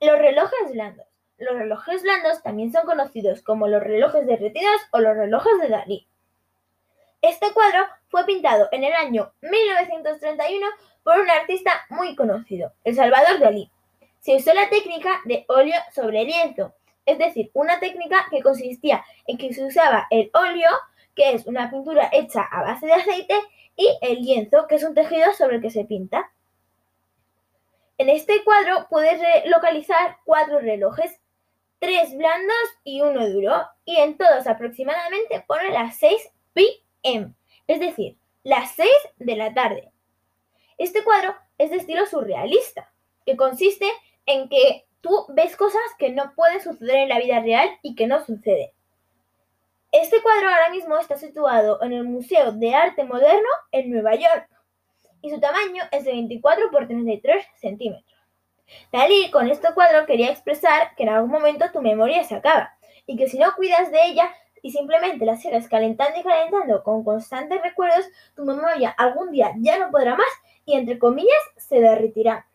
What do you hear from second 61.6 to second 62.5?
tu memoria se